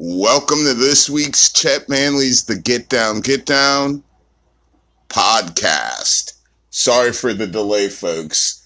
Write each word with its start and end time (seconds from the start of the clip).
Welcome 0.00 0.58
to 0.58 0.74
this 0.74 1.10
week's 1.10 1.52
Chet 1.52 1.88
Manley's 1.88 2.44
The 2.44 2.54
Get 2.54 2.88
Down, 2.88 3.18
Get 3.20 3.44
Down 3.44 4.04
podcast. 5.08 6.34
Sorry 6.70 7.12
for 7.12 7.34
the 7.34 7.48
delay, 7.48 7.88
folks. 7.88 8.64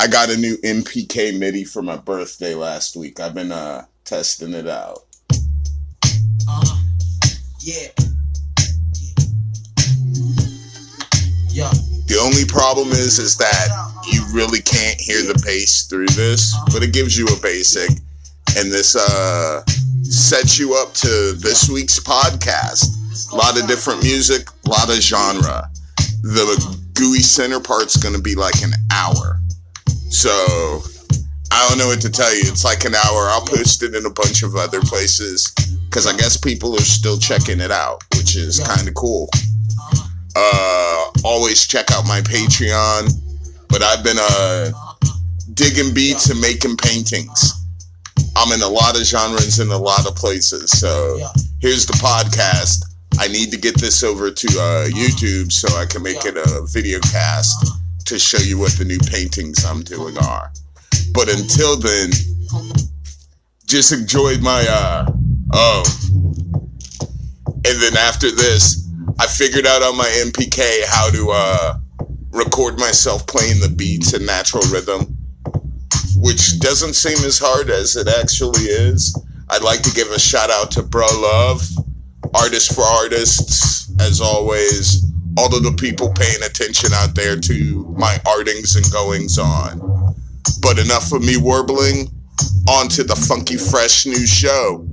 I 0.00 0.06
got 0.06 0.30
a 0.30 0.36
new 0.38 0.56
MPK 0.64 1.38
MIDI 1.38 1.64
for 1.64 1.82
my 1.82 1.98
birthday 1.98 2.54
last 2.54 2.96
week. 2.96 3.20
I've 3.20 3.34
been 3.34 3.52
uh, 3.52 3.84
testing 4.06 4.54
it 4.54 4.66
out. 4.66 5.00
Uh, 6.48 6.78
yeah. 7.60 7.88
Yeah. 11.50 11.70
The 12.06 12.18
only 12.18 12.46
problem 12.46 12.88
is, 12.92 13.18
is 13.18 13.36
that 13.36 13.68
you 14.10 14.24
really 14.32 14.62
can't 14.62 14.98
hear 14.98 15.20
the 15.20 15.38
bass 15.44 15.84
through 15.84 16.06
this, 16.06 16.56
but 16.72 16.82
it 16.82 16.94
gives 16.94 17.18
you 17.18 17.26
a 17.26 17.38
basic, 17.42 17.90
and 18.56 18.72
this 18.72 18.96
uh 18.96 19.62
sets 20.02 20.58
you 20.58 20.74
up 20.74 20.94
to 20.94 21.32
this 21.38 21.68
week's 21.68 21.98
podcast. 22.00 23.32
A 23.32 23.36
lot 23.36 23.60
of 23.60 23.66
different 23.66 24.02
music, 24.02 24.48
a 24.66 24.68
lot 24.68 24.88
of 24.88 24.96
genre. 24.96 25.68
The 26.22 26.78
gooey 26.94 27.20
center 27.20 27.60
part's 27.60 27.96
gonna 27.96 28.20
be 28.20 28.34
like 28.34 28.62
an 28.62 28.72
hour, 28.92 29.40
so 30.10 30.82
I 31.50 31.68
don't 31.68 31.78
know 31.78 31.88
what 31.88 32.00
to 32.02 32.10
tell 32.10 32.32
you. 32.34 32.42
It's 32.44 32.64
like 32.64 32.84
an 32.84 32.94
hour. 32.94 33.28
I'll 33.28 33.44
post 33.44 33.82
it 33.82 33.94
in 33.94 34.06
a 34.06 34.10
bunch 34.10 34.42
of 34.42 34.56
other 34.56 34.80
places 34.80 35.52
because 35.84 36.06
I 36.06 36.16
guess 36.16 36.36
people 36.36 36.74
are 36.74 36.80
still 36.80 37.18
checking 37.18 37.60
it 37.60 37.70
out, 37.70 38.02
which 38.16 38.36
is 38.36 38.60
kind 38.60 38.88
of 38.88 38.94
cool. 38.94 39.28
Uh, 40.34 41.10
always 41.24 41.66
check 41.66 41.90
out 41.90 42.06
my 42.06 42.20
Patreon. 42.22 43.12
But 43.68 43.82
I've 43.82 44.04
been 44.04 44.18
uh, 44.18 44.70
digging 45.54 45.94
beats 45.94 46.30
and 46.30 46.40
making 46.40 46.76
paintings. 46.76 47.61
I'm 48.36 48.52
in 48.52 48.62
a 48.62 48.68
lot 48.68 48.96
of 48.96 49.04
genres 49.06 49.58
in 49.60 49.68
a 49.68 49.78
lot 49.78 50.06
of 50.06 50.16
places. 50.16 50.70
So 50.78 51.20
here's 51.60 51.86
the 51.86 51.94
podcast. 51.94 52.84
I 53.18 53.28
need 53.28 53.50
to 53.50 53.58
get 53.58 53.78
this 53.78 54.02
over 54.02 54.30
to 54.30 54.46
uh, 54.48 54.88
YouTube 54.88 55.52
so 55.52 55.68
I 55.76 55.84
can 55.84 56.02
make 56.02 56.24
it 56.24 56.36
a 56.36 56.66
video 56.66 56.98
cast 57.00 57.66
to 58.06 58.18
show 58.18 58.38
you 58.38 58.58
what 58.58 58.72
the 58.72 58.84
new 58.84 58.98
paintings 58.98 59.64
I'm 59.64 59.82
doing 59.82 60.16
are. 60.18 60.50
But 61.12 61.28
until 61.28 61.76
then, 61.76 62.10
just 63.66 63.92
enjoyed 63.92 64.42
my 64.42 64.66
uh 64.68 65.10
oh. 65.52 65.84
And 67.64 67.80
then 67.80 67.96
after 67.96 68.30
this, 68.30 68.88
I 69.20 69.26
figured 69.26 69.66
out 69.66 69.82
on 69.82 69.96
my 69.96 70.08
MPK 70.26 70.84
how 70.86 71.10
to 71.10 71.30
uh 71.32 71.78
record 72.32 72.78
myself 72.78 73.26
playing 73.26 73.60
the 73.60 73.68
beats 73.68 74.14
in 74.14 74.26
natural 74.26 74.62
rhythm, 74.70 75.16
which 76.22 76.60
doesn't 76.60 76.94
seem 76.94 77.18
as 77.26 77.38
hard 77.40 77.68
as 77.68 77.96
it 77.96 78.06
actually 78.06 78.62
is. 78.62 79.12
I'd 79.50 79.62
like 79.62 79.82
to 79.82 79.92
give 79.92 80.08
a 80.12 80.20
shout 80.20 80.50
out 80.50 80.70
to 80.72 80.82
Bro 80.84 81.08
Love, 81.20 81.60
Artist 82.32 82.76
for 82.76 82.84
Artists, 82.84 83.90
as 84.00 84.20
always. 84.20 85.04
All 85.36 85.52
of 85.54 85.64
the 85.64 85.72
people 85.72 86.12
paying 86.12 86.42
attention 86.44 86.92
out 86.94 87.16
there 87.16 87.40
to 87.40 87.94
my 87.98 88.18
artings 88.24 88.76
and 88.76 88.88
goings 88.92 89.36
on. 89.36 90.14
But 90.60 90.78
enough 90.78 91.10
of 91.12 91.22
me 91.22 91.36
warbling. 91.36 92.08
On 92.68 92.88
to 92.90 93.02
the 93.02 93.16
funky, 93.16 93.56
fresh 93.56 94.06
new 94.06 94.24
show. 94.24 94.86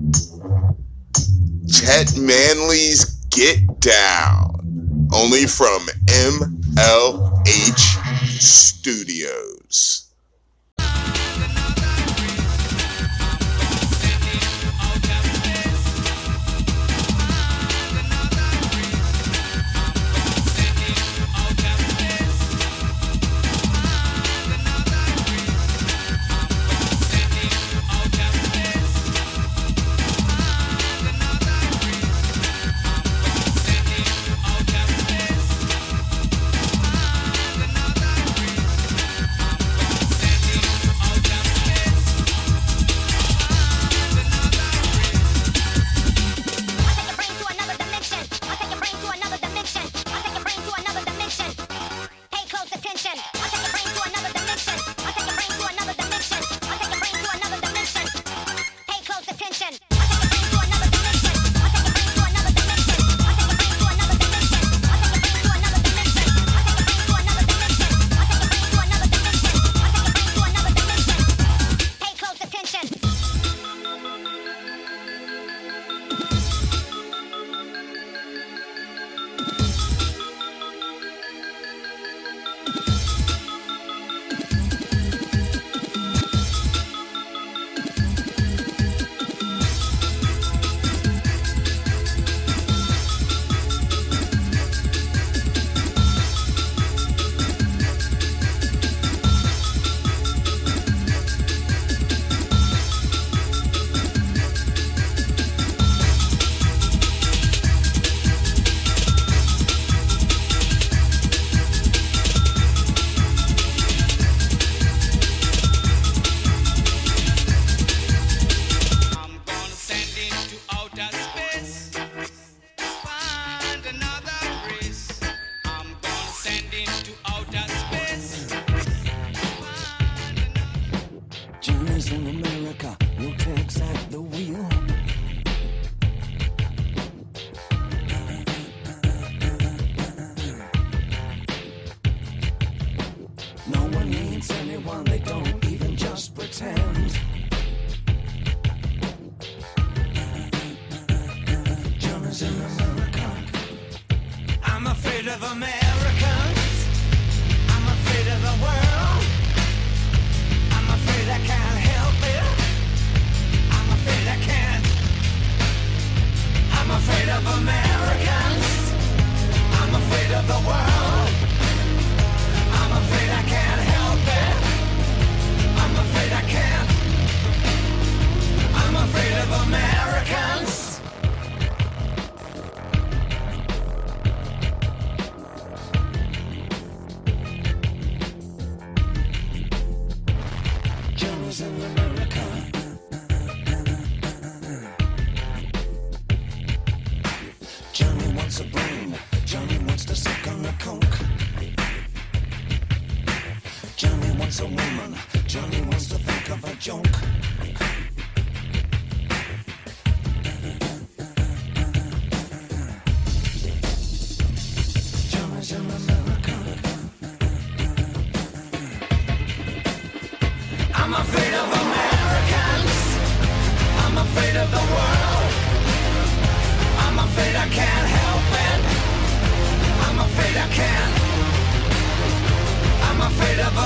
Chet 1.72 2.18
Manley's 2.18 3.06
Get 3.30 3.80
Down. 3.80 5.08
Only 5.14 5.46
from 5.46 5.86
MLH 6.08 7.78
Studios. 8.42 10.09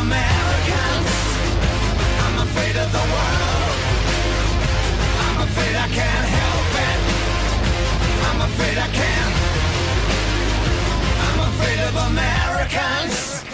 Americans. 0.03 1.11
I'm 2.23 2.37
afraid 2.45 2.75
of 2.75 2.89
the 2.91 3.05
world. 3.13 3.75
I'm 5.23 5.39
afraid 5.47 5.75
I 5.85 5.87
can't 5.99 6.27
help 6.39 6.71
it. 6.89 6.99
I'm 8.27 8.39
afraid 8.49 8.77
I 8.77 8.89
can't. 8.99 9.35
I'm 11.25 11.39
afraid 11.51 11.79
of 11.87 11.93
Americans. 12.11 13.52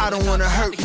I 0.00 0.08
don't 0.08 0.24
wanna 0.24 0.48
hurt 0.48 0.79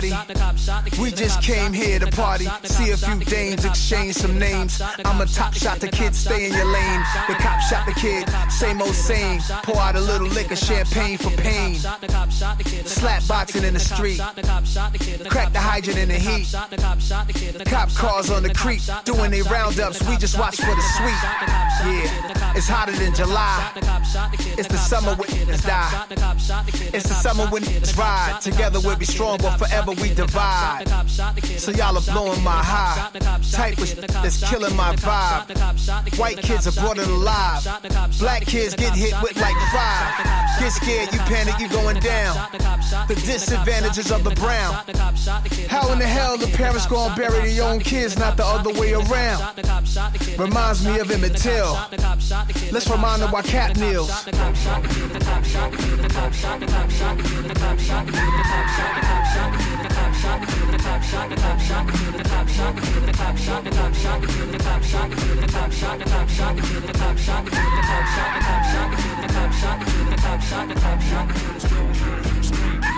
nobody. 0.00 1.00
We 1.00 1.10
just 1.10 1.42
came 1.42 1.72
here 1.72 1.98
to 1.98 2.06
party, 2.08 2.46
see 2.64 2.90
a 2.90 2.96
few 2.96 3.18
dames, 3.20 3.64
exchange 3.64 4.14
some 4.14 4.38
names. 4.38 4.80
I'm 5.04 5.20
a 5.20 5.26
top 5.26 5.54
shot, 5.54 5.80
the 5.80 5.88
kid, 5.88 6.14
stay 6.14 6.46
in 6.46 6.52
your 6.52 6.66
lane. 6.66 7.00
The 7.28 7.34
cop 7.34 7.60
shot 7.60 7.86
the 7.86 7.92
kid, 7.92 8.28
same 8.50 8.82
old 8.82 8.94
same. 8.94 9.40
Pour 9.62 9.76
out 9.76 9.96
a 9.96 10.00
little 10.00 10.28
liquor, 10.28 10.56
champagne 10.56 11.18
for 11.18 11.30
pain. 11.30 11.76
Slap 12.84 13.26
boxing 13.26 13.64
in 13.64 13.74
the 13.74 13.80
street. 13.80 14.20
Crack 15.28 15.52
the 15.52 15.60
hydrant 15.60 15.98
in 15.98 16.08
the 16.08 16.14
heat. 16.14 16.52
Cop 17.66 17.92
cars 17.94 18.30
on 18.30 18.42
the 18.42 18.54
creek, 18.54 18.80
doing 19.04 19.30
their 19.30 19.44
roundups. 19.44 20.02
We 20.08 20.16
just 20.16 20.38
watch 20.38 20.56
for 20.56 20.74
the 20.74 20.82
sweet. 20.96 21.22
Yeah, 21.86 22.56
it's 22.56 22.68
hotter 22.68 22.92
than 22.92 23.14
July. 23.14 23.72
It's 24.58 24.68
the 24.68 24.76
summer 24.76 25.14
when 25.14 25.28
it's 25.48 25.62
die. 25.62 26.06
It's 26.92 27.08
the 27.08 27.14
summer 27.14 27.46
when 27.46 27.62
it's 27.64 27.96
ride. 27.96 28.40
Together 28.40 28.80
we'll 28.80 28.96
be 28.96 29.04
strong, 29.04 29.38
but 29.38 29.56
forever 29.58 29.87
we 29.94 30.14
divide. 30.14 30.84
So 31.56 31.70
y'all 31.70 31.96
are 31.96 32.12
blowing 32.12 32.42
my 32.42 32.62
high. 32.62 33.10
Type 33.50 33.78
of 33.78 33.96
that's 34.22 34.48
killing 34.48 34.74
my 34.76 34.94
vibe. 34.96 36.18
White 36.18 36.38
kids 36.38 36.66
are 36.66 36.80
brought 36.80 36.98
in 36.98 37.08
alive. 37.08 37.66
Black 38.18 38.42
kids 38.42 38.74
get 38.74 38.94
hit 38.94 39.14
with 39.22 39.36
like 39.40 39.56
five. 39.72 40.58
Get 40.58 40.72
scared, 40.72 41.12
you 41.12 41.18
panic, 41.20 41.58
you 41.58 41.68
going 41.68 42.00
down. 42.00 42.36
The 43.08 43.14
disadvantages 43.14 44.10
of 44.10 44.24
the 44.24 44.30
brown. 44.30 44.74
How 45.68 45.92
in 45.92 45.98
the 45.98 46.06
hell 46.06 46.36
the 46.36 46.48
parents 46.48 46.86
gonna 46.86 47.14
bury 47.14 47.52
their 47.52 47.64
own 47.64 47.80
kids, 47.80 48.18
not 48.18 48.36
the 48.36 48.44
other 48.44 48.72
way 48.78 48.92
around? 48.92 49.42
Reminds 50.38 50.84
me 50.86 50.98
of 50.98 51.10
Emmett 51.10 51.36
Till. 51.36 51.78
Let's 52.72 52.88
remind 52.90 53.22
them 53.22 53.30
why 53.30 53.42
Kap 53.42 53.76
kneels 53.76 54.10
shot 70.48 70.68
the 70.68 70.74
cop 70.74 71.00
shot 71.00 72.17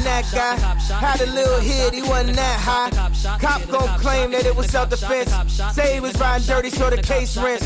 that 0.00 0.24
guy. 0.32 0.56
Had 0.94 1.20
a 1.20 1.26
little 1.26 1.60
hit, 1.60 1.94
he 1.94 2.02
wasn't 2.02 2.34
that 2.36 2.60
high. 2.60 2.90
Cop 3.38 3.64
gon' 3.68 4.00
claim 4.00 4.32
that 4.32 4.44
it 4.46 4.56
was 4.56 4.66
self-defense. 4.66 5.30
Say 5.74 5.94
he 5.94 6.00
was 6.00 6.18
riding 6.18 6.46
dirty, 6.46 6.70
so 6.70 6.90
the 6.90 7.00
case 7.02 7.36
rents. 7.36 7.64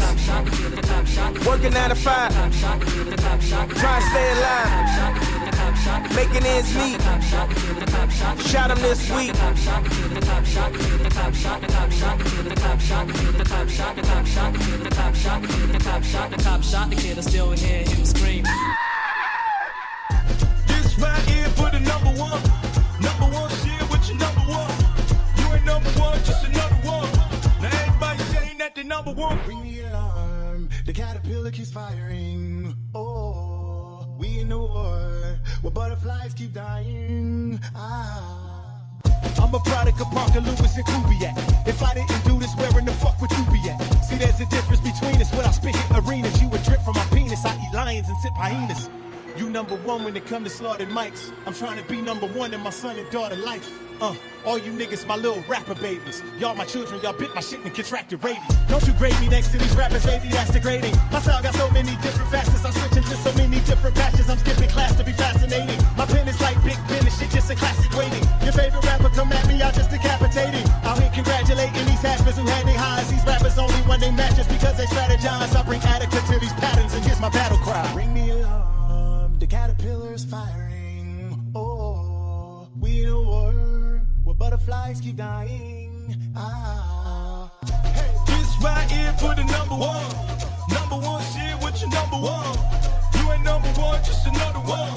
Working 1.46 1.72
nine 1.72 1.88
to 1.90 1.96
five, 1.96 2.32
trying 2.60 2.80
to 2.80 4.06
stay 4.10 4.32
alive. 4.32 4.88
making 6.14 6.46
ends 6.46 6.74
meet. 6.76 7.00
Shot 8.46 8.70
him 8.70 8.78
this 8.80 9.10
week. 9.10 9.34
Shot 9.34 9.56
the 16.30 16.36
cop, 16.42 16.62
shot 16.62 16.90
the 16.90 16.96
kid, 16.96 17.18
I 17.18 17.20
still 17.20 17.50
hear 17.52 17.84
him 17.84 18.04
scream. 18.04 18.44
That 28.68 28.80
they 28.80 28.86
number 28.86 29.12
one. 29.12 29.38
Ring 29.46 29.62
the 29.62 29.80
alarm. 29.88 30.68
The 30.84 30.92
caterpillar 30.92 31.50
keeps 31.50 31.70
firing. 31.70 32.74
Oh, 32.94 34.06
we 34.18 34.40
in 34.40 34.48
the 34.50 34.58
war 34.58 35.38
where 35.62 35.70
butterflies 35.70 36.34
keep 36.34 36.52
dying. 36.52 37.60
Ah. 37.74 38.44
I'm 39.40 39.54
a 39.54 39.60
product 39.60 40.00
of 40.00 40.10
Parker 40.10 40.40
Lewis 40.40 40.76
and 40.76 40.84
Kubiak. 40.84 41.66
If 41.66 41.82
I 41.82 41.94
didn't 41.94 42.24
do 42.24 42.38
this, 42.38 42.54
where 42.56 42.78
in 42.78 42.84
the 42.84 42.92
fuck 42.92 43.20
would 43.20 43.30
you 43.30 43.44
be 43.50 43.70
at? 43.70 43.78
See, 44.04 44.16
there's 44.16 44.40
a 44.40 44.46
difference 44.46 44.80
between 44.80 45.20
us. 45.20 45.32
When 45.32 45.44
I 45.44 45.50
spit 45.50 45.74
hit 45.74 45.98
arenas, 45.98 46.40
you 46.42 46.48
would 46.48 46.62
drip 46.62 46.82
from 46.82 46.94
my 46.94 47.06
penis. 47.12 47.44
I 47.44 47.54
eat 47.54 47.74
lions 47.74 48.08
and 48.08 48.18
sip 48.18 48.32
hyenas. 48.36 48.90
You 49.36 49.48
number 49.48 49.76
one 49.76 50.04
when 50.04 50.16
it 50.16 50.26
come 50.26 50.44
to 50.44 50.50
slaughtered 50.50 50.88
mics. 50.88 51.32
I'm 51.46 51.54
trying 51.54 51.78
to 51.78 51.88
be 51.88 52.02
number 52.02 52.26
one 52.26 52.52
in 52.52 52.60
my 52.60 52.70
son 52.70 52.98
and 52.98 53.10
daughter 53.10 53.36
life. 53.36 53.70
Uh, 54.00 54.14
all 54.46 54.58
you 54.58 54.70
niggas, 54.70 55.06
my 55.06 55.16
little 55.16 55.42
rapper 55.48 55.74
babies. 55.74 56.22
Y'all 56.38 56.54
my 56.54 56.64
children, 56.64 57.00
y'all 57.02 57.12
bit 57.12 57.34
my 57.34 57.40
shit 57.40 57.58
and 57.64 57.74
contracted 57.74 58.22
rabies. 58.22 58.54
Don't 58.68 58.86
you 58.86 58.92
grade 58.94 59.18
me 59.20 59.28
next 59.28 59.50
to 59.50 59.58
these 59.58 59.74
rappers, 59.74 60.06
baby, 60.06 60.28
that's 60.28 60.52
degrading. 60.52 60.94
My 61.10 61.18
style 61.20 61.42
got 61.42 61.54
so 61.54 61.68
many 61.70 61.90
different 61.98 62.30
facets, 62.30 62.64
I'm 62.64 62.72
switching 62.72 63.02
to 63.02 63.16
so 63.16 63.32
many 63.34 63.58
different 63.66 63.96
patches. 63.96 64.30
I'm 64.30 64.38
skipping 64.38 64.68
class 64.68 64.94
to 64.96 65.04
be 65.04 65.12
fascinating. 65.12 65.78
My 65.96 66.06
pen 66.06 66.28
is 66.28 66.40
like 66.40 66.62
Big 66.62 66.78
Ben 66.86 67.02
and 67.02 67.12
shit, 67.12 67.30
just 67.30 67.50
a 67.50 67.56
classic 67.56 67.90
waiting. 67.98 68.22
Your 68.44 68.52
favorite 68.52 68.84
rapper 68.84 69.10
come 69.10 69.32
at 69.32 69.46
me, 69.48 69.60
I 69.60 69.72
just 69.72 69.90
decapitating. 69.90 70.66
Out 70.86 71.00
here 71.02 71.10
congratulating 71.12 71.84
these 71.86 72.02
haspers 72.02 72.38
who 72.38 72.46
had 72.46 72.66
their 72.66 72.78
highs. 72.78 73.10
These 73.10 73.26
rappers 73.26 73.58
only 73.58 73.82
when 73.90 73.98
they 73.98 74.12
match 74.12 74.36
just 74.36 74.48
because 74.48 74.76
they 74.76 74.86
strategize. 74.86 75.56
I 75.56 75.62
bring 75.64 75.82
adequate 75.82 76.24
to 76.26 76.38
these 76.38 76.54
patterns 76.54 76.94
and 76.94 77.04
here's 77.04 77.20
my 77.20 77.30
battle 77.30 77.58
cry. 77.58 77.82
Ring 77.96 78.14
the 78.14 78.30
alarm. 78.30 79.38
The 79.40 79.46
caterpillar's 79.48 80.24
firing. 80.24 80.67
Butterflies 84.88 85.00
keep 85.00 85.16
dying. 85.16 86.16
Ah. 86.36 87.50
Hey, 87.94 88.14
this 88.26 88.62
right 88.62 88.90
here 88.90 89.12
for 89.14 89.34
the 89.34 89.44
number 89.44 89.74
one. 89.74 90.10
Number 90.70 90.96
one 91.06 91.22
shit 91.32 91.56
with 91.62 91.80
your 91.80 91.90
number 91.90 92.16
one. 92.16 92.56
You 93.14 93.32
ain't 93.32 93.44
number 93.44 93.68
one, 93.80 94.02
just 94.04 94.26
another 94.26 94.60
one. 94.60 94.94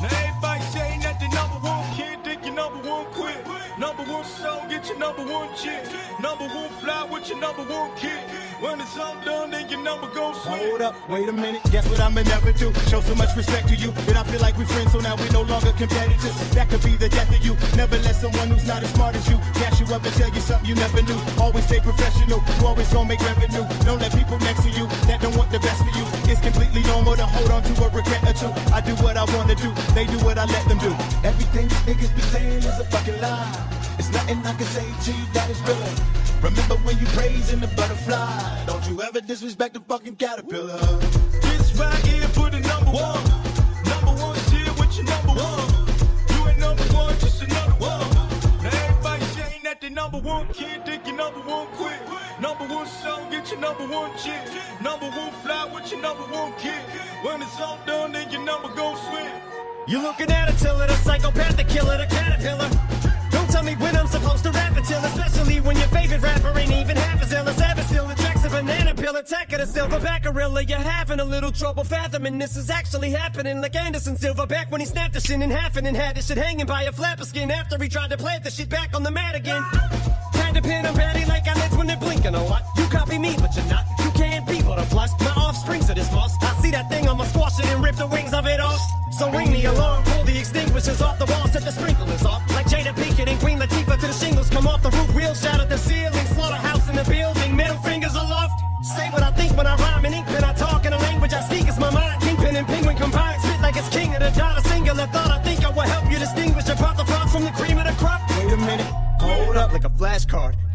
Now 0.00 0.10
everybody 0.26 0.62
saying 0.72 1.00
that 1.00 1.18
they 1.20 1.28
number 1.28 1.58
one. 1.66 1.84
Can't 1.96 2.24
think 2.24 2.44
your 2.44 2.54
number 2.54 2.88
one 2.88 3.06
quit. 3.12 3.38
Number 3.78 4.02
one 4.04 4.24
your 4.24 4.61
number 5.02 5.26
one 5.26 5.50
chick. 5.56 5.82
Number 6.22 6.46
one 6.54 6.70
fly 6.78 7.02
with 7.10 7.28
your 7.28 7.40
number 7.40 7.64
one 7.64 7.90
kid. 7.96 8.22
When 8.62 8.80
it's 8.80 8.96
all 8.96 9.18
done, 9.26 9.50
then 9.50 9.68
your 9.68 9.82
number 9.82 10.06
gon' 10.14 10.34
switch. 10.34 10.62
Hold 10.62 10.82
up, 10.82 10.94
wait 11.10 11.28
a 11.28 11.32
minute. 11.32 11.60
Guess 11.74 11.88
what 11.90 11.98
I'ma 11.98 12.22
never 12.22 12.52
do? 12.52 12.72
Show 12.86 13.00
so 13.00 13.14
much 13.16 13.34
respect 13.34 13.66
to 13.68 13.74
you 13.74 13.90
that 14.06 14.16
I 14.16 14.22
feel 14.30 14.40
like 14.40 14.56
we're 14.56 14.70
friends, 14.70 14.92
so 14.92 15.00
now 15.00 15.16
we're 15.16 15.34
no 15.34 15.42
longer 15.42 15.72
competitors. 15.74 16.36
That 16.54 16.70
could 16.70 16.84
be 16.84 16.94
the 16.94 17.08
death 17.08 17.34
of 17.34 17.42
you. 17.44 17.58
Never 17.74 17.98
let 18.06 18.14
someone 18.14 18.46
who's 18.54 18.64
not 18.64 18.84
as 18.84 18.94
smart 18.94 19.16
as 19.16 19.28
you 19.28 19.36
gas 19.58 19.80
you 19.82 19.86
up 19.90 20.04
and 20.06 20.14
tell 20.14 20.30
you 20.30 20.40
something 20.40 20.68
you 20.70 20.76
never 20.76 21.02
knew. 21.02 21.18
Always 21.42 21.66
stay 21.66 21.80
professional. 21.80 22.38
You 22.38 22.66
always 22.70 22.86
gonna 22.92 23.08
make 23.08 23.22
revenue. 23.26 23.66
Don't 23.82 23.98
let 23.98 24.14
people 24.14 24.38
next 24.46 24.62
to 24.62 24.70
you 24.70 24.86
that 25.10 25.18
don't 25.20 25.34
want 25.34 25.50
the 25.50 25.58
best 25.58 25.82
for 25.82 25.92
you. 25.98 26.06
It's 26.30 26.40
completely 26.40 26.86
normal 26.86 27.16
to 27.16 27.26
hold 27.26 27.50
on 27.50 27.62
to 27.66 27.72
a 27.82 27.88
regret 27.90 28.22
or 28.30 28.34
two. 28.38 28.52
I 28.70 28.80
do 28.80 28.94
what 29.02 29.16
I 29.18 29.26
wanna 29.34 29.56
do. 29.58 29.74
They 29.98 30.06
do 30.06 30.18
what 30.22 30.38
I 30.38 30.46
let 30.46 30.64
them 30.70 30.78
do. 30.78 30.94
Everything 31.26 31.66
these 31.66 31.82
niggas 31.90 32.14
be 32.14 32.22
saying 32.30 32.62
is 32.62 32.78
a 32.78 32.86
fucking 32.86 33.18
lie. 33.20 33.81
It's 34.02 34.10
nothing 34.10 34.38
I 34.44 34.52
can 34.54 34.66
say 34.66 34.82
to 34.82 35.16
you 35.16 35.26
that 35.32 35.48
is 35.48 35.60
real. 35.62 35.94
Remember 36.42 36.74
when 36.82 36.98
you 36.98 37.06
praising 37.14 37.60
the 37.60 37.68
butterfly? 37.68 38.64
Don't 38.66 38.84
you 38.88 39.00
ever 39.00 39.20
disrespect 39.20 39.74
the 39.74 39.80
fucking 39.80 40.16
caterpillar. 40.16 40.76
This 41.40 41.78
right 41.78 42.04
here 42.06 42.26
for 42.34 42.50
the 42.50 42.58
number 42.58 42.90
one. 42.90 43.22
Number 43.86 44.10
one 44.18 44.34
shit 44.50 44.66
with 44.74 44.90
your 44.98 45.06
number 45.06 45.38
one. 45.38 45.70
You 46.34 46.48
ain't 46.50 46.58
number 46.58 46.82
one, 46.90 47.14
just 47.20 47.42
another 47.46 47.78
one. 47.78 48.10
Now 48.66 48.74
everybody 48.74 49.24
saying 49.38 49.62
that 49.62 49.80
they 49.80 49.90
number 49.90 50.18
one. 50.18 50.48
Can't 50.52 50.84
think 50.84 51.06
your 51.06 51.14
number 51.14 51.38
one 51.46 51.68
quit. 51.78 52.02
Number 52.40 52.64
one 52.74 52.88
song, 52.88 53.30
get 53.30 53.52
your 53.52 53.60
number 53.60 53.86
one 53.86 54.10
chick. 54.18 54.42
Number 54.82 55.06
one 55.14 55.30
fly 55.46 55.70
with 55.72 55.88
your 55.92 56.02
number 56.02 56.24
one 56.24 56.52
kid. 56.58 56.82
When 57.22 57.40
it's 57.40 57.60
all 57.60 57.78
done, 57.86 58.10
then 58.10 58.28
your 58.32 58.42
number 58.42 58.66
gon' 58.74 58.96
switch. 58.96 59.30
You 59.86 60.02
looking 60.02 60.32
at 60.32 60.50
Attila, 60.50 60.88
the 60.88 60.96
psychopathic 61.06 61.68
killer, 61.68 61.98
the 61.98 62.06
caterpillar. 62.06 62.68
Me 63.62 63.76
when 63.76 63.96
I'm 63.96 64.08
supposed 64.08 64.42
to 64.42 64.50
rap 64.50 64.76
until, 64.76 64.98
especially 65.04 65.60
when 65.60 65.76
your 65.76 65.86
favorite 65.88 66.20
rapper 66.20 66.58
ain't 66.58 66.72
even 66.72 66.96
half 66.96 67.22
as 67.22 67.32
ill 67.32 67.48
as 67.48 67.60
ever 67.60 67.82
still 67.82 68.10
attracts 68.10 68.44
a 68.44 68.48
banana 68.50 68.92
peel 68.92 69.14
attack 69.14 69.52
of 69.52 69.60
the 69.60 69.80
silverback 69.80 70.24
gorilla. 70.24 70.64
You're 70.64 70.78
having 70.78 71.20
a 71.20 71.24
little 71.24 71.52
trouble 71.52 71.84
fathoming 71.84 72.38
this 72.38 72.56
is 72.56 72.70
actually 72.70 73.10
happening 73.10 73.60
like 73.60 73.76
Anderson 73.76 74.16
Silverback 74.16 74.72
when 74.72 74.80
he 74.80 74.86
snapped 74.86 75.14
the 75.14 75.20
shit 75.20 75.40
in 75.40 75.48
half 75.48 75.76
and 75.76 75.86
then 75.86 75.94
had 75.94 76.16
his 76.16 76.26
shit 76.26 76.38
hanging 76.38 76.66
by 76.66 76.82
a 76.84 76.92
flapper 76.92 77.24
skin 77.24 77.52
after 77.52 77.80
he 77.80 77.88
tried 77.88 78.10
to 78.10 78.16
plant 78.16 78.42
the 78.42 78.50
shit 78.50 78.68
back 78.68 78.96
on 78.96 79.04
the 79.04 79.12
mat 79.12 79.36
again. 79.36 79.62
Kind 80.52 80.66
of 80.66 80.70
pin 80.70 80.84
a 80.84 80.92
batty 80.92 81.24
like 81.24 81.48
eyelids 81.48 81.74
when 81.78 81.86
they're 81.86 81.96
blinking 81.96 82.34
a 82.34 82.44
lot. 82.44 82.62
You 82.76 82.84
copy 82.88 83.16
me, 83.16 83.34
but 83.40 83.56
you're 83.56 83.64
not. 83.72 83.86
You 84.04 84.10
can't 84.10 84.46
be 84.46 84.60
butterflies. 84.60 85.12
My 85.20 85.32
offsprings 85.32 85.88
are 85.88 85.94
this. 85.94 86.12
I 86.12 86.28
see 86.60 86.70
that 86.72 86.90
thing, 86.90 87.08
I'ma 87.08 87.24
squash 87.24 87.58
it 87.58 87.64
and 87.72 87.82
rip 87.82 87.96
the 87.96 88.06
wings 88.06 88.34
of 88.34 88.46
it 88.46 88.60
off. 88.60 88.78
So 89.12 89.30
ring 89.30 89.50
the 89.50 89.64
alarm, 89.64 90.04
pull 90.04 90.24
the 90.24 90.38
extinguishers 90.38 91.00
off 91.00 91.18
the 91.18 91.24
wall, 91.24 91.48
set 91.48 91.62
the 91.62 91.72
sprinklers 91.72 92.26
off. 92.26 92.42
Like 92.50 92.66
Jada 92.66 92.92
Pinkett 92.92 93.30
and 93.30 93.40
Queen 93.40 93.58
Latifah 93.60 93.98
to 93.98 94.06
the 94.08 94.12
shingles 94.12 94.50
come 94.50 94.66
off 94.66 94.82
the 94.82 94.90
roof, 94.90 95.14
wheels 95.14 95.40
shout 95.40 95.58
at 95.58 95.70
the 95.70 95.78
ceiling, 95.78 96.26
slaughterhouse 96.36 96.86
in 96.90 96.96
the 96.96 97.04
building, 97.04 97.56
middle 97.56 97.78
fingers 97.78 98.14
aloft. 98.14 98.60
Say 98.84 99.08
what 99.08 99.22
I 99.22 99.30
think 99.30 99.56
when 99.56 99.66
I 99.66 99.74
rhyme 99.76 100.04
in 100.04 100.12
ink 100.12 100.26
pen, 100.26 100.44
I 100.44 100.51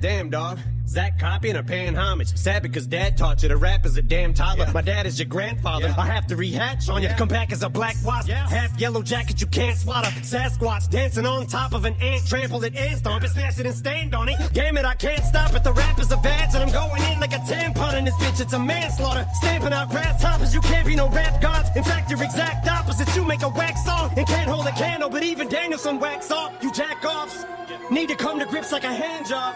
Damn, 0.08 0.30
dog. 0.30 0.58
Zach 0.88 1.20
copying 1.20 1.58
or 1.58 1.64
paying 1.64 1.94
homage. 1.94 2.34
Sad 2.38 2.64
because 2.64 2.88
dad 2.88 3.18
taught 3.18 3.44
you 3.44 3.50
to 3.50 3.58
rap 3.58 3.86
as 3.86 3.98
a 3.98 4.02
damn 4.02 4.34
toddler. 4.34 4.72
My 4.74 4.82
dad 4.82 5.06
is 5.06 5.20
your 5.20 5.28
grandfather. 5.28 5.94
I 5.98 6.06
have 6.06 6.28
to 6.28 6.38
rehatch 6.38 6.88
on 6.90 7.04
you. 7.04 7.10
Come 7.18 7.28
back 7.28 7.52
as 7.52 7.62
a 7.62 7.68
black 7.68 7.98
wasp. 8.06 8.30
Half 8.30 8.80
yellow 8.80 9.02
jacket 9.02 9.42
you 9.42 9.48
can't 9.48 9.78
swallow. 9.78 10.08
Sasquatch 10.24 10.90
dancing 10.90 11.26
on 11.26 11.46
top 11.46 11.74
of 11.74 11.84
an 11.84 11.94
ant. 11.96 12.26
Trample 12.26 12.64
it 12.64 12.74
and 12.74 12.98
stomp 12.98 13.26
it, 13.26 13.32
smash 13.32 13.60
it 13.60 13.66
and 13.66 13.76
stand 13.76 14.16
on 14.16 14.30
it. 14.30 14.38
Damn 14.54 14.78
it, 14.78 14.86
I 14.86 14.96
can't 14.96 15.26
stop 15.26 15.54
it. 15.54 15.66
The 15.66 15.74
rap 15.74 16.00
is 16.00 16.10
a 16.14 16.18
badge 16.18 16.56
and 16.56 16.64
I'm 16.64 16.72
going 16.72 17.04
in 17.12 17.20
like 17.20 17.34
a 17.34 17.40
tampon 17.40 17.98
in 17.98 18.06
this 18.06 18.16
bitch. 18.16 18.40
It's 18.40 18.54
a 18.54 18.60
manslaughter. 18.60 19.28
Stamping 19.34 19.74
out 19.74 19.90
grasshoppers. 19.90 20.54
You 20.54 20.62
can't 20.62 20.88
be 20.88 20.96
no 20.96 21.10
rap 21.10 21.42
gods. 21.42 21.68
In 21.76 21.84
fact, 21.84 22.10
you're 22.10 22.24
exact 22.24 22.66
opposite. 22.70 23.14
You 23.14 23.26
make 23.26 23.42
a 23.42 23.50
wax 23.50 23.84
song 23.84 24.14
and 24.16 24.26
can't 24.26 24.50
hold 24.50 24.68
a 24.68 24.72
candle. 24.72 25.10
But 25.10 25.24
even 25.24 25.50
Daniel-san 25.50 26.00
wax 26.00 26.32
off. 26.32 26.54
You 26.64 26.72
jack 26.72 27.04
offs. 27.04 27.44
Need 27.92 28.08
to 28.08 28.16
come 28.16 28.40
to 28.40 28.46
grips 28.46 28.72
like 28.72 28.86
a 28.86 28.94
hand 28.94 29.28
job. 29.28 29.54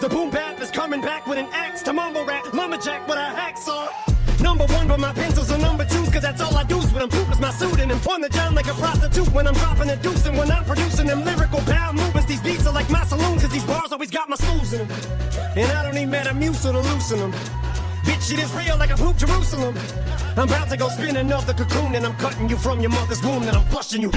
The 0.00 0.08
boom 0.08 0.30
bap 0.30 0.60
is 0.60 0.70
coming 0.70 1.00
back 1.00 1.26
with 1.26 1.38
an 1.38 1.46
axe 1.52 1.82
to 1.84 1.92
mumble 1.92 2.24
rap, 2.24 2.52
lumberjack 2.52 3.06
with 3.08 3.16
a 3.16 3.20
hacksaw. 3.20 4.40
Number 4.42 4.66
one, 4.66 4.88
but 4.88 5.00
my 5.00 5.12
pencils 5.12 5.50
are 5.50 5.58
number 5.58 5.84
twos, 5.84 6.10
cause 6.10 6.22
that's 6.22 6.40
all 6.40 6.54
I 6.56 6.64
do 6.64 6.78
when 6.94 7.02
I'm 7.02 7.08
poop 7.08 7.30
is 7.32 7.40
my 7.40 7.50
suit 7.50 7.80
and 7.80 7.90
I'm 7.90 7.98
on 8.08 8.20
the 8.20 8.28
job 8.28 8.54
like 8.54 8.68
a 8.68 8.74
prostitute 8.74 9.32
when 9.32 9.46
I'm 9.46 9.54
dropping 9.54 9.90
a 9.90 9.96
deuce 9.96 10.26
and 10.26 10.38
when 10.38 10.50
I'm 10.50 10.64
producing 10.64 11.06
them 11.06 11.24
lyrical 11.24 11.60
bow 11.62 11.92
movements. 11.92 12.26
These 12.26 12.42
beats 12.42 12.66
are 12.66 12.72
like 12.72 12.88
my 12.90 13.04
saloon, 13.04 13.40
cause 13.40 13.50
these 13.50 13.64
bars 13.64 13.92
always 13.92 14.10
got 14.10 14.28
my 14.28 14.36
stools 14.36 14.72
in 14.72 14.86
them. 14.86 14.98
And 15.56 15.72
I 15.72 15.82
don't 15.82 15.94
need 15.94 16.08
Metamucil 16.08 16.72
to 16.72 16.80
loosen 16.80 17.18
them. 17.18 17.32
Bitch, 18.04 18.32
it 18.32 18.38
is 18.38 18.52
real 18.52 18.76
like 18.78 18.90
a 18.90 18.96
poop 18.96 19.16
Jerusalem. 19.16 19.74
I'm 20.36 20.48
about 20.48 20.68
to 20.70 20.76
go 20.76 20.88
spin 20.88 21.16
another 21.16 21.54
cocoon 21.54 21.94
and 21.94 22.04
I'm 22.06 22.16
cutting 22.16 22.48
you 22.48 22.56
from 22.56 22.80
your 22.80 22.90
mother's 22.90 23.22
womb 23.22 23.42
and 23.42 23.56
I'm 23.56 23.64
flushing 23.66 24.02
you. 24.02 24.12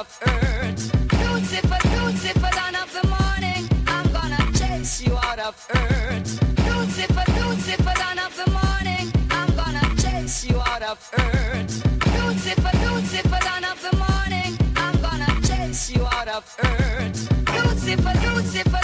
Of 0.00 0.18
earth. 0.22 1.12
Lucifer, 1.12 1.78
Lucifer, 1.94 2.50
of 2.82 2.90
the 2.96 3.06
morning. 3.06 3.68
I'm 3.86 4.10
gonna 4.12 4.42
chase 4.58 5.02
you 5.02 5.14
out 5.14 5.38
of 5.38 5.54
earth. 5.74 6.30
Lucifer, 6.68 7.24
Lucifer, 7.38 7.94
dawn 8.00 8.18
of 8.18 8.34
the 8.34 8.48
morning. 8.50 9.12
I'm 9.30 9.54
gonna 9.60 9.86
chase 10.00 10.46
you 10.46 10.58
out 10.58 10.82
of 10.82 10.98
earth. 11.18 11.72
Lucifer, 12.16 12.72
Lucifer, 12.86 13.40
dawn 13.46 13.64
of 13.72 13.78
the 13.86 13.94
morning. 14.06 14.50
I'm 14.76 14.96
gonna 15.02 15.32
chase 15.46 15.90
you 15.90 16.02
out 16.06 16.28
of 16.28 16.44
earth. 16.64 17.18
Lucifer, 17.52 18.14
Lucifer, 18.24 18.79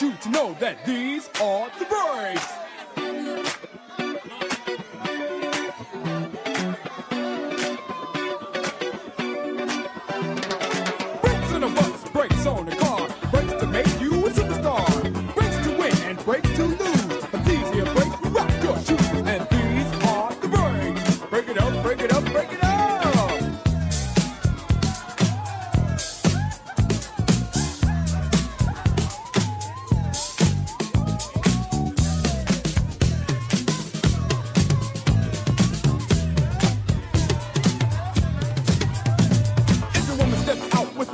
you 0.00 0.12
to 0.12 0.30
know 0.30 0.54
that 0.60 0.84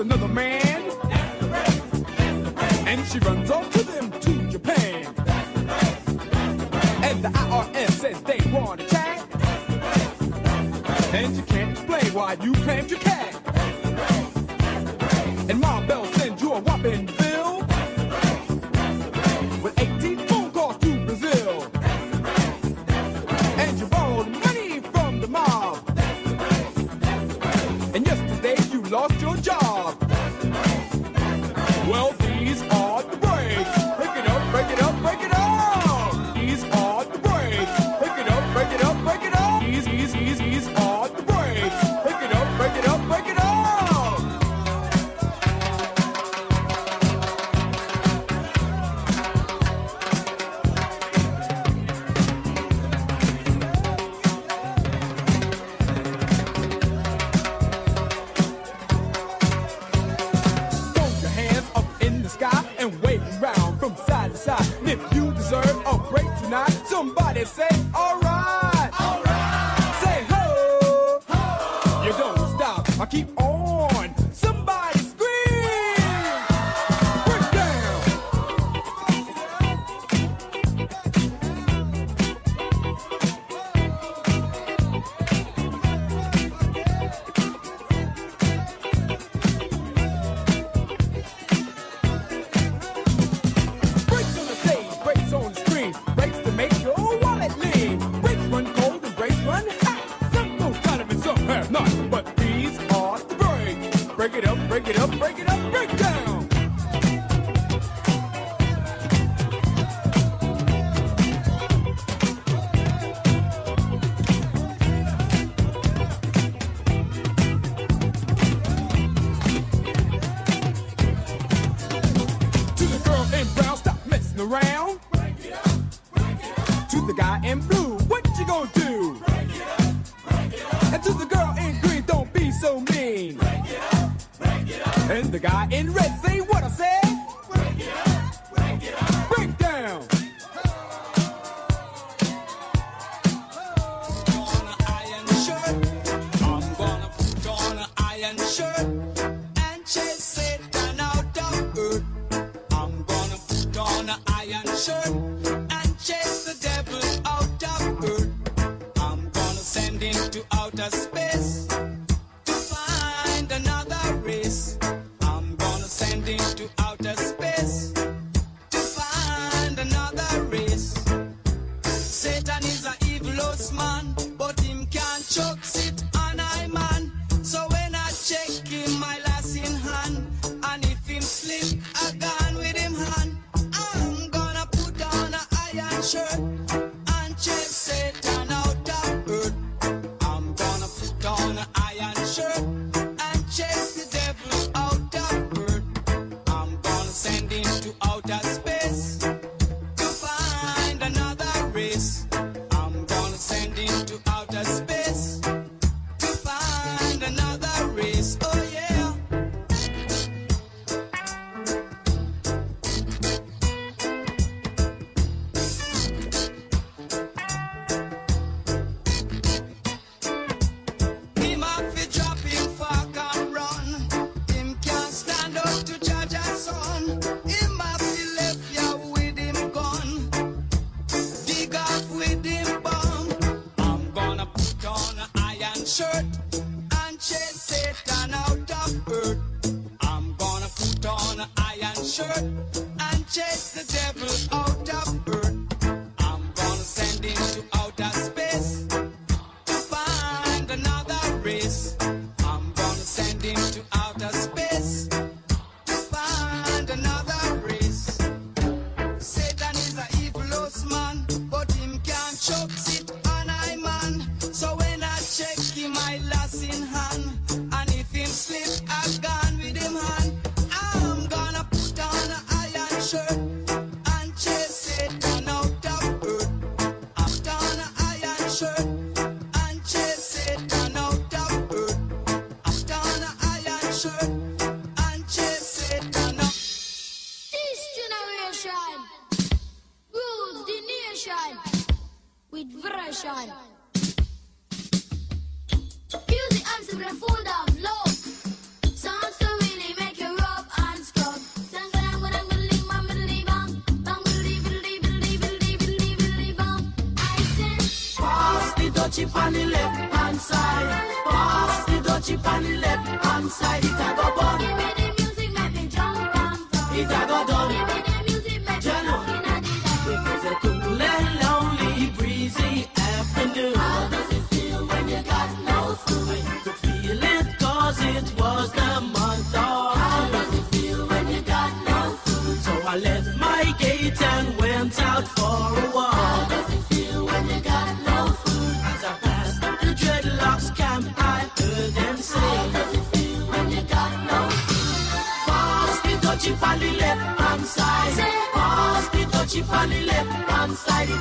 another 0.06 0.28
man. 0.28 0.88
That's 1.08 1.40
the 1.40 1.48
race. 1.48 1.80
That's 1.90 2.38
the 2.38 2.54
race. 2.54 2.84
And 2.86 3.06
she 3.08 3.18
runs 3.18 3.50
off 3.50 3.68
to 3.72 3.82
them 3.82 4.10
to 4.12 4.48
Japan. 4.48 5.12
That's 5.16 5.52
the 5.52 5.64
race. 5.64 5.74
That's 5.74 6.04
the 6.04 6.14
race. 6.14 7.02
And 7.02 7.24
the 7.24 7.28
IRS 7.28 7.90
says 7.90 8.22
they 8.22 8.40
want 8.52 8.80
to 8.80 8.86
check. 8.86 9.28
That's 9.30 9.66
the 9.66 9.78
race. 9.78 10.18
That's 10.18 11.00
the 11.00 11.06
race. 11.10 11.14
And 11.14 11.36
you 11.36 11.42
can't 11.42 11.70
explain 11.72 12.14
why 12.14 12.36
you 12.40 12.52
came. 12.52 12.85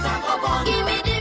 Give 0.06 0.86
me 0.86 1.02
the 1.04 1.15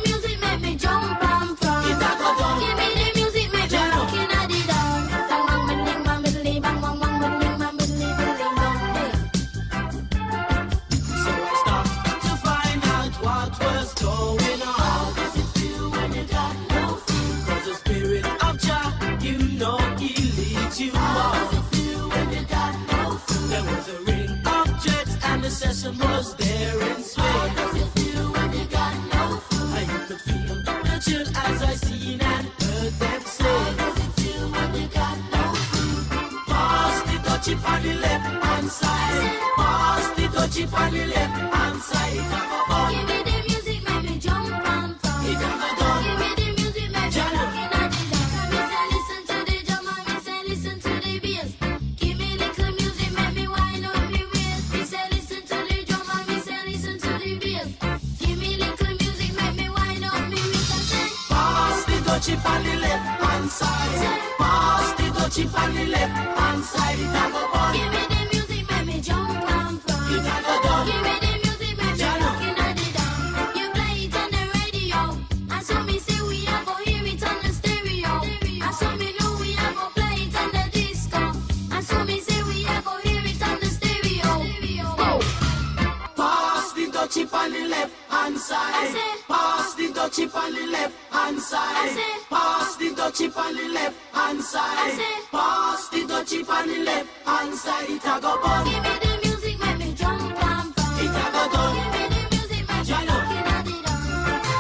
touch 96.25 96.49
on 96.49 96.69
the 96.69 96.79
left 96.85 97.09
hand 97.27 97.55
side, 97.55 97.91
it 97.91 98.05
a 98.05 98.21
go 98.21 98.41
bun. 98.43 98.65
Give 98.65 98.83
me 98.83 98.91
the 99.03 99.21
music, 99.23 99.59
make 99.61 99.79
me 99.79 99.95
jump 99.95 100.23
and 100.23 100.75
fun. 100.75 101.05
It 101.05 101.11
a 101.11 101.27
go 101.33 101.43
done. 101.53 101.77
Give 101.77 101.93
me 101.93 102.03
the 102.09 102.37
music, 102.37 102.69
make 102.69 102.89
me 102.89 103.37
rock 103.45 103.67
it. 103.67 103.85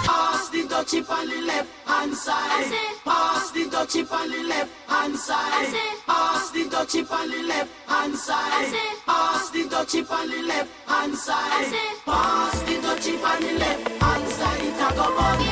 Pass 0.06 0.48
the 0.50 0.68
touch 0.68 0.94
it 0.94 1.10
on 1.10 1.28
the 1.28 1.40
left 1.46 1.70
hand 1.86 2.14
side. 2.14 2.72
Pass 3.04 3.50
the 3.52 3.70
touch 3.70 3.96
it 3.96 4.12
on 4.12 4.30
the 4.30 4.42
left 4.44 4.70
hand 4.88 5.16
side. 5.16 5.74
Pass 6.06 6.50
the 6.50 6.68
touch 6.68 6.94
it 6.94 7.10
on 7.10 7.30
the 7.30 7.42
left 7.42 7.70
hand 7.88 8.16
side. 8.16 8.74
Pass 9.06 9.50
the 9.50 9.68
touch 9.68 9.94
it 9.94 10.10
on 10.10 10.30
the 10.30 10.42
left 10.42 10.70
hand 10.86 11.16
side. 11.16 11.74
Pass 12.04 12.62
the 12.62 12.80
touch 12.82 13.06
it 13.08 13.24
on 13.24 13.40
the 13.42 13.58
left 13.58 14.02
hand 14.02 14.28
side, 14.28 14.60
it 14.60 14.92
a 14.92 14.96
go 14.96 15.16
bun. 15.16 15.43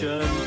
Conversation 0.00 0.39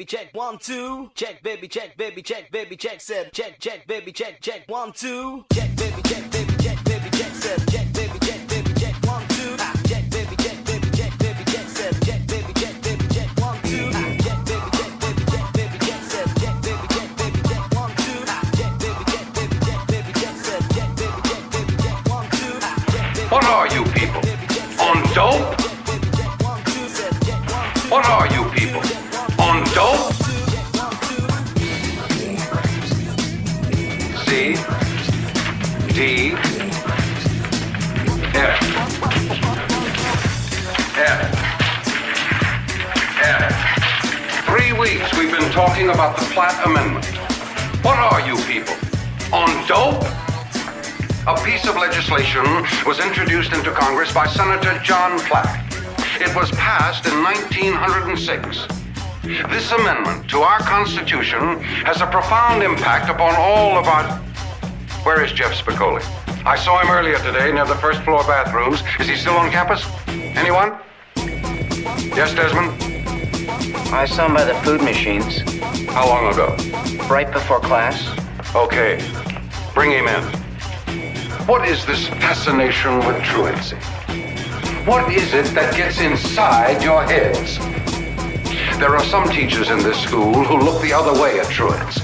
baby 0.00 0.06
check 0.06 0.28
one 0.32 0.56
two 0.56 1.10
check 1.14 1.42
baby 1.42 1.68
check 1.68 1.94
baby 1.98 2.22
check 2.22 2.50
baby 2.50 2.74
check 2.74 3.02
said 3.02 3.30
check 3.34 3.58
check 3.58 3.86
baby 3.86 4.10
check 4.10 4.40
check 4.40 4.62
one 4.66 4.90
two 4.94 5.44
check 5.52 5.68
baby 5.76 6.00
check 6.00 6.30
baby 6.30 6.54
check 6.62 6.82
baby 6.84 7.10
check 7.10 7.34
said 7.34 7.58
check 7.68 7.92
baby 7.92 8.18
check 8.20 8.48
baby 8.48 8.72
check 8.80 8.94
one 9.04 9.28
two 9.28 9.56
Ah, 9.58 9.74
check 9.86 10.08
baby 10.08 10.34
check 10.36 10.64
baby 10.64 10.88
check 10.96 11.18
baby 11.18 11.44
check 11.52 11.68
said 11.68 11.92
check 12.02 12.26
baby 12.28 12.52
check 12.54 12.82
baby 12.82 13.06
check 13.12 13.28
one 13.40 13.60
two 13.60 13.90
Ah, 13.92 14.16
check 14.24 14.40
baby 14.48 14.70
check 14.72 14.92
baby 15.04 15.22
check 15.28 15.52
baby 15.52 15.78
check 15.84 16.02
said 16.08 16.28
check 16.40 16.56
baby 16.64 16.86
check 16.88 17.16
baby 17.20 17.40
check 17.44 17.74
one 17.76 17.92
two 18.00 18.24
Ah, 18.24 18.40
check 18.56 18.72
baby 18.80 19.04
check 19.12 19.26
baby 19.36 19.56
check 19.68 19.86
baby 19.92 20.12
check 20.16 20.36
said 20.40 20.62
check 20.72 20.90
baby 20.96 21.20
check 21.28 21.44
baby 21.52 21.74
check 21.76 22.08
one 22.08 22.26
two 22.40 22.52
Ah, 22.64 22.76
check 22.88 23.06
baby 23.16 23.28
What 23.28 23.44
are 23.44 23.68
you 23.68 23.84
people? 23.92 24.22
On 24.80 24.96
dope? 25.12 25.60
What 27.90 28.06
are 28.06 28.26
you 28.32 28.48
people? 28.56 28.89
Dope? 29.74 30.12
C 34.26 34.54
D 35.94 36.32
F 38.34 38.58
F 40.96 41.20
F 43.22 44.46
Three 44.46 44.72
weeks 44.72 45.16
we've 45.16 45.30
been 45.30 45.50
talking 45.52 45.90
about 45.90 46.18
the 46.18 46.24
Platt 46.26 46.66
Amendment. 46.66 47.04
What 47.84 47.98
are 47.98 48.20
you 48.26 48.36
people? 48.46 48.74
On 49.32 49.66
dope? 49.68 50.02
A 51.28 51.40
piece 51.44 51.68
of 51.68 51.76
legislation 51.76 52.44
was 52.84 52.98
introduced 52.98 53.52
into 53.52 53.70
Congress 53.70 54.12
by 54.12 54.26
Senator 54.26 54.80
John 54.82 55.18
Platt. 55.20 55.64
It 56.20 56.34
was 56.34 56.50
passed 56.52 57.06
in 57.06 57.22
1906. 57.22 58.79
This 59.22 59.70
amendment 59.70 60.30
to 60.30 60.38
our 60.38 60.60
Constitution 60.60 61.60
has 61.84 62.00
a 62.00 62.06
profound 62.06 62.62
impact 62.62 63.10
upon 63.10 63.34
all 63.36 63.76
of 63.76 63.86
our. 63.86 64.16
Where 65.04 65.22
is 65.22 65.30
Jeff 65.32 65.52
Spicoli? 65.52 66.02
I 66.46 66.56
saw 66.56 66.80
him 66.80 66.88
earlier 66.90 67.18
today 67.18 67.52
near 67.52 67.66
the 67.66 67.74
first 67.74 68.00
floor 68.00 68.24
bathrooms. 68.24 68.82
Is 68.98 69.08
he 69.08 69.16
still 69.16 69.34
on 69.34 69.50
campus? 69.50 69.84
Anyone? 70.08 70.78
Yes, 72.16 72.34
Desmond? 72.34 72.72
I 73.92 74.06
saw 74.06 74.24
him 74.24 74.34
by 74.34 74.44
the 74.44 74.54
food 74.62 74.80
machines. 74.80 75.40
How 75.90 76.08
long 76.08 76.32
ago? 76.32 76.56
Right 77.06 77.30
before 77.30 77.60
class. 77.60 78.00
Okay. 78.54 79.06
Bring 79.74 79.90
him 79.90 80.08
in. 80.08 80.24
What 81.46 81.68
is 81.68 81.84
this 81.84 82.08
fascination 82.08 83.00
with 83.00 83.22
truancy? 83.22 83.76
What 84.86 85.12
is 85.12 85.34
it 85.34 85.44
that 85.54 85.76
gets 85.76 86.00
inside 86.00 86.82
your 86.82 87.04
heads? 87.04 87.58
There 88.80 88.96
are 88.96 89.04
some 89.04 89.28
teachers 89.28 89.68
in 89.68 89.80
this 89.80 90.00
school 90.00 90.42
who 90.42 90.56
look 90.56 90.80
the 90.80 90.90
other 90.90 91.12
way 91.20 91.38
at 91.38 91.46
truants. 91.50 92.00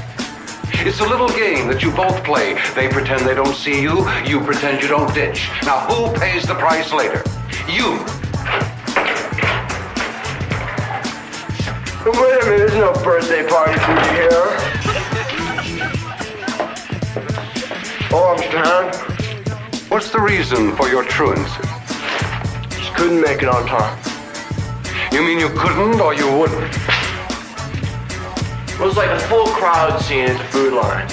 It's 0.84 1.00
a 1.00 1.08
little 1.08 1.30
game 1.30 1.68
that 1.68 1.82
you 1.82 1.90
both 1.90 2.22
play. 2.22 2.52
They 2.74 2.86
pretend 2.88 3.24
they 3.24 3.34
don't 3.34 3.56
see 3.56 3.80
you, 3.80 4.06
you 4.26 4.42
pretend 4.42 4.82
you 4.82 4.88
don't 4.88 5.12
ditch. 5.14 5.48
Now, 5.64 5.80
who 5.88 6.14
pays 6.20 6.46
the 6.46 6.54
price 6.54 6.92
later? 6.92 7.24
You. 7.66 7.96
Wait 12.04 12.42
a 12.42 12.44
minute, 12.44 12.58
there's 12.58 12.74
no 12.74 12.92
birthday 13.02 13.48
party 13.48 13.80
for 13.80 13.94
me 13.94 14.08
here. 14.12 14.46
Oh, 18.12 18.36
Mr. 18.38 18.62
Hand, 18.62 19.90
What's 19.90 20.10
the 20.10 20.20
reason 20.20 20.76
for 20.76 20.90
your 20.90 21.04
truancy? 21.04 21.62
just 22.68 22.94
couldn't 22.94 23.22
make 23.22 23.42
it 23.42 23.48
on 23.48 23.66
time. 23.66 24.15
You 25.16 25.22
mean 25.22 25.38
you 25.38 25.48
couldn't 25.48 25.98
or 25.98 26.12
you 26.12 26.30
wouldn't? 26.30 26.74
It 28.68 28.78
was 28.78 28.98
like 28.98 29.08
a 29.08 29.18
full 29.20 29.46
crowd 29.46 29.98
scene 30.02 30.26
at 30.26 30.36
the 30.36 30.44
food 30.44 30.74
line. 30.74 31.08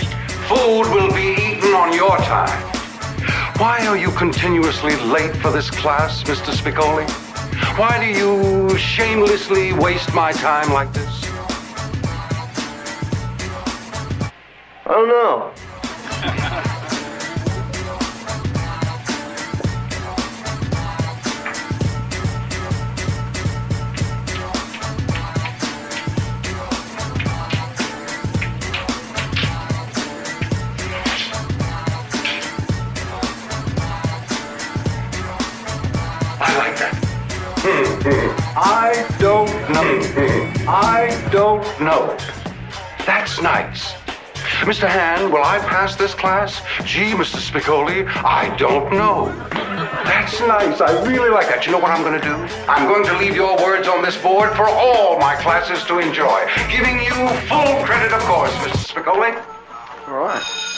Food 0.50 0.94
will 0.94 1.14
be 1.14 1.32
eaten 1.42 1.74
on 1.74 1.94
your 1.94 2.18
time. 2.18 2.62
Why 3.60 3.88
are 3.88 3.96
you 3.96 4.12
continuously 4.12 4.98
late 4.98 5.34
for 5.38 5.52
this 5.52 5.72
class, 5.72 6.22
Mr. 6.24 6.52
Spicoli? 6.52 7.10
Why 7.80 7.98
do 7.98 8.08
you 8.08 8.78
shamelessly 8.78 9.72
waste 9.72 10.14
my 10.14 10.34
time 10.34 10.74
like 10.74 10.92
this? 10.92 11.24
I 14.86 14.90
don't 14.90 15.08
know. 15.08 16.64
I 38.66 39.06
don't 39.20 39.52
know. 39.74 40.00
I 40.72 41.30
don't 41.34 41.82
know. 41.82 42.16
That's 43.06 43.42
nice. 43.42 43.92
Mr. 44.64 44.88
Hand, 44.88 45.34
will 45.34 45.44
I 45.44 45.60
pass 45.60 45.98
this 45.98 46.14
class? 46.14 46.62
Gee, 46.86 47.12
Mr. 47.12 47.40
Spicoli, 47.44 48.08
I 48.24 48.56
don't 48.56 48.94
know. 48.94 49.26
That's 50.06 50.40
nice. 50.40 50.80
I 50.80 51.04
really 51.06 51.30
like 51.30 51.48
that. 51.48 51.66
You 51.66 51.74
know 51.74 51.80
what 51.80 51.92
I'm 51.92 52.04
going 52.04 52.20
to 52.20 52.26
do? 52.26 52.36
I'm 52.70 52.88
going 52.88 53.06
to 53.06 53.18
leave 53.18 53.36
your 53.36 53.58
words 53.58 53.90
on 53.90 54.02
this 54.02 54.16
board 54.16 54.56
for 54.56 54.70
all 54.70 55.20
my 55.20 55.36
classes 55.36 55.84
to 55.88 56.00
enjoy. 56.00 56.48
Giving 56.72 57.00
you 57.04 57.28
full 57.52 57.84
credit, 57.84 58.14
of 58.14 58.22
course, 58.22 58.54
Mr. 58.64 59.04
Spicoli. 59.04 59.44
All 60.08 60.20
right. 60.20 60.73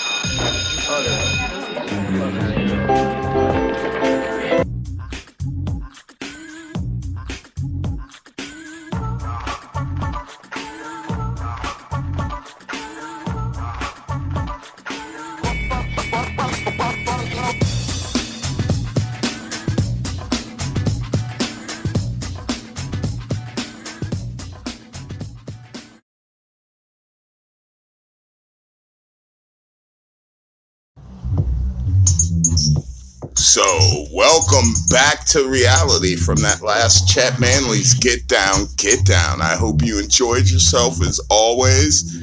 So, 33.56 34.06
welcome 34.12 34.74
back 34.89 35.24
to 35.28 35.47
reality 35.47 36.18
from 36.18 36.41
that 36.41 36.62
last 36.62 37.08
Chet 37.08 37.39
Manley's 37.39 37.93
Get 37.93 38.28
Down, 38.28 38.66
Get 38.76 39.06
Down. 39.06 39.41
I 39.41 39.56
hope 39.56 39.82
you 39.82 39.97
enjoyed 39.97 40.49
yourself 40.49 41.01
as 41.01 41.22
always. 41.30 42.22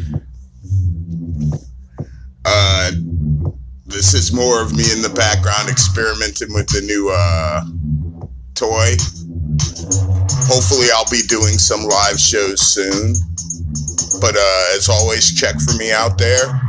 Uh, 2.44 2.90
this 3.86 4.12
is 4.12 4.34
more 4.34 4.60
of 4.60 4.76
me 4.76 4.84
in 4.92 5.00
the 5.00 5.08
background 5.08 5.70
experimenting 5.70 6.52
with 6.52 6.68
the 6.68 6.82
new 6.82 7.08
uh, 7.10 7.64
toy. 8.52 8.92
Hopefully, 10.52 10.88
I'll 10.94 11.10
be 11.10 11.22
doing 11.22 11.56
some 11.56 11.84
live 11.84 12.20
shows 12.20 12.60
soon. 12.60 13.14
But 14.20 14.36
uh, 14.36 14.76
as 14.76 14.90
always, 14.90 15.32
check 15.32 15.58
for 15.58 15.78
me 15.78 15.92
out 15.92 16.18
there. 16.18 16.60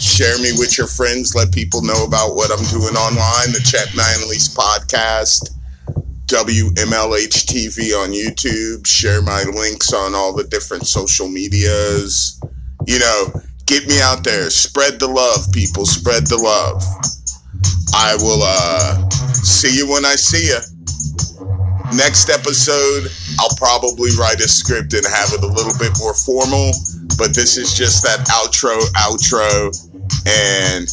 Share 0.00 0.38
me 0.38 0.52
with 0.58 0.78
your 0.78 0.86
friends. 0.86 1.34
Let 1.34 1.52
people 1.52 1.82
know 1.82 2.04
about 2.04 2.34
what 2.34 2.50
I'm 2.50 2.64
doing 2.66 2.94
online. 2.94 3.52
The 3.52 3.60
Chet 3.64 3.94
Manley's 3.94 4.48
podcast, 4.54 5.50
WMLH 6.26 7.46
TV 7.46 7.94
on 7.94 8.10
YouTube. 8.10 8.86
Share 8.86 9.22
my 9.22 9.44
links 9.44 9.92
on 9.92 10.14
all 10.14 10.34
the 10.34 10.44
different 10.44 10.86
social 10.86 11.28
medias. 11.28 12.40
You 12.86 12.98
know, 12.98 13.32
get 13.66 13.86
me 13.86 14.00
out 14.00 14.24
there. 14.24 14.50
Spread 14.50 14.98
the 14.98 15.08
love, 15.08 15.52
people. 15.52 15.86
Spread 15.86 16.26
the 16.26 16.38
love. 16.38 16.82
I 17.94 18.16
will 18.16 18.42
uh, 18.42 19.08
see 19.32 19.76
you 19.76 19.90
when 19.90 20.04
I 20.04 20.14
see 20.14 20.48
you. 20.48 20.58
Next 21.96 22.28
episode, 22.28 23.08
I'll 23.40 23.56
probably 23.56 24.10
write 24.18 24.40
a 24.40 24.48
script 24.48 24.92
and 24.92 25.06
have 25.06 25.32
it 25.32 25.42
a 25.42 25.46
little 25.46 25.72
bit 25.78 25.92
more 25.98 26.12
formal, 26.12 26.72
but 27.16 27.34
this 27.34 27.56
is 27.56 27.74
just 27.74 28.02
that 28.02 28.26
outro, 28.28 28.76
outro, 28.94 29.72
and 30.26 30.88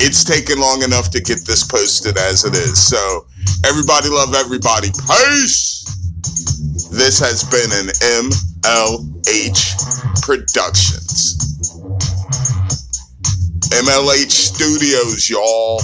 it's 0.00 0.24
taken 0.24 0.58
long 0.58 0.82
enough 0.82 1.10
to 1.10 1.20
get 1.20 1.44
this 1.44 1.64
posted 1.64 2.16
as 2.16 2.44
it 2.44 2.54
is. 2.54 2.80
So, 2.80 3.26
everybody 3.66 4.08
love 4.08 4.34
everybody. 4.34 4.88
Peace! 4.88 5.84
This 6.90 7.20
has 7.20 7.44
been 7.44 7.70
an 7.72 7.88
MLH 8.64 10.22
Productions. 10.22 11.36
MLH 13.70 14.30
Studios, 14.30 15.30
y'all. 15.30 15.80